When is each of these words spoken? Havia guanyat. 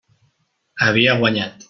Havia 0.85 1.17
guanyat. 1.21 1.59